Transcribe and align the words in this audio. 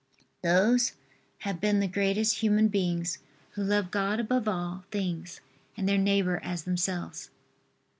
Those 0.41 0.93
have 1.41 1.61
been 1.61 1.79
the 1.79 1.87
greatest 1.87 2.37
human 2.39 2.69
beings 2.69 3.19
who 3.51 3.63
loved 3.63 3.91
God 3.91 4.19
above 4.19 4.47
all 4.47 4.83
things 4.89 5.41
and 5.77 5.87
their 5.87 5.99
neighbor 5.99 6.39
as 6.43 6.63
themselves. 6.63 7.29